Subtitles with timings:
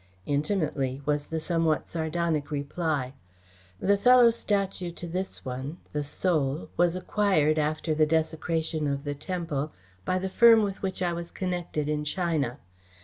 [0.25, 3.13] "Intimately," was the somewhat sardonic reply.
[3.79, 9.13] "The fellow statue to this one the Soul was acquired, after the desecration of the
[9.13, 9.71] temple,
[10.03, 12.57] by the firm with which I was connected in China.